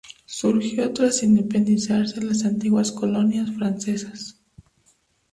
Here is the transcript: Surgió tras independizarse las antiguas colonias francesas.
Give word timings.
Surgió 0.25 0.91
tras 0.93 1.21
independizarse 1.21 2.23
las 2.23 2.43
antiguas 2.43 2.91
colonias 2.91 3.51
francesas. 3.51 4.41